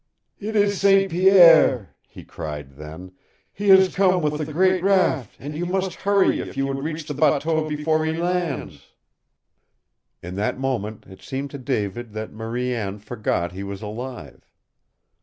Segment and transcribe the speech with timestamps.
[0.39, 1.11] "It is St.
[1.11, 3.11] Pierre!" he cried then.
[3.53, 7.05] "He has come with the great raft, and you must hurry if you would reach
[7.07, 8.87] the bateau before he lands!"
[10.23, 14.41] In that moment it seemed to David that Marie Anne forgot he was alive.